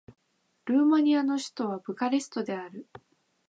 [0.65, 2.87] ルーマニアの首都はブカレストである